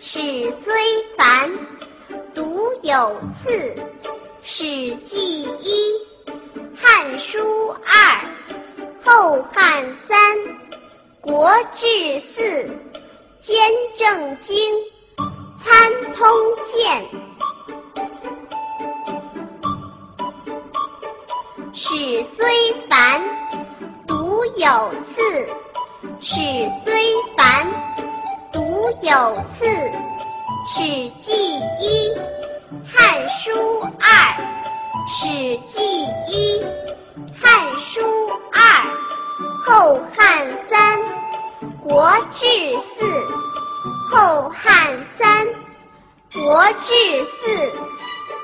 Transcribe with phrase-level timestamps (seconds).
[0.00, 0.72] 史虽
[1.16, 1.50] 繁，
[2.32, 3.50] 读有次。
[4.44, 4.64] 《史
[5.04, 5.70] 记》一，
[6.80, 7.38] 《汉书》
[7.84, 8.24] 二，
[9.04, 10.38] 《后汉》三，
[11.20, 11.86] 《国志》
[12.20, 12.40] 四，
[13.40, 13.58] 《兼
[13.96, 14.56] 正经》，
[15.62, 16.26] 《参通
[16.64, 17.04] 鉴》。
[21.74, 23.20] 史虽繁，
[24.06, 25.20] 读有次。
[26.20, 26.36] 史
[26.84, 26.92] 虽，
[29.08, 29.64] 有次。
[30.70, 30.80] 《史
[31.18, 31.32] 记》
[31.80, 32.14] 一，
[32.84, 33.50] 《汉书》
[33.98, 34.08] 二，
[35.10, 35.26] 《史
[35.64, 35.78] 记》
[36.30, 36.62] 一，
[37.40, 38.00] 《汉书》
[38.52, 38.60] 二，
[39.64, 40.98] 《后汉》三，
[41.82, 42.44] 《国志》
[42.82, 43.04] 四，
[44.10, 45.46] 《后汉》三，
[46.32, 47.46] 《国志》四，《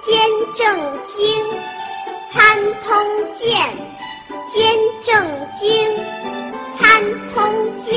[0.00, 0.16] 兼
[0.54, 1.44] 正经》，
[2.32, 3.50] 《参通鉴》，
[4.52, 5.90] 《兼正经》。
[6.82, 7.02] 参
[7.32, 7.94] 通鉴，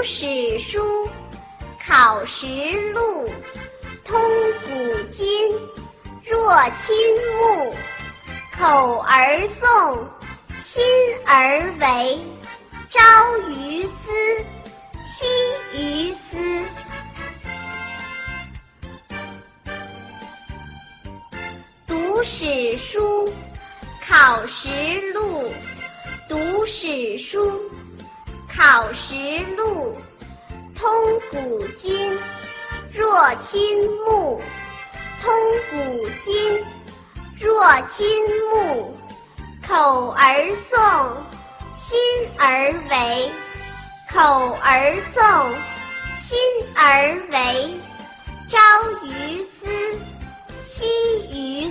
[0.00, 0.80] 读史书，
[1.86, 2.46] 考实
[2.92, 3.28] 录，
[4.02, 4.18] 通
[4.62, 5.28] 古今，
[6.24, 6.96] 若亲
[7.38, 7.74] 目，
[8.50, 9.98] 口而诵，
[10.62, 10.82] 心
[11.26, 12.18] 而为，
[12.88, 12.98] 朝
[13.50, 14.10] 于斯，
[15.04, 15.26] 夕
[15.74, 16.64] 于斯。
[21.86, 23.30] 读史书，
[24.08, 25.52] 考实录，
[26.26, 27.69] 读史书，
[28.60, 29.14] 考实
[29.56, 29.96] 录，
[30.76, 30.86] 通
[31.30, 32.12] 古今，
[32.92, 33.58] 若亲
[34.04, 34.38] 目，
[35.22, 35.32] 通
[35.70, 36.62] 古今，
[37.40, 38.06] 若亲
[38.52, 38.94] 目，
[39.66, 41.08] 口而诵，
[41.74, 41.98] 心
[42.36, 43.32] 而为，
[44.12, 45.54] 口而诵，
[46.20, 46.38] 心
[46.74, 47.80] 而为，
[48.50, 48.58] 朝
[49.06, 49.66] 于斯，
[50.66, 50.84] 夕
[51.32, 51.70] 于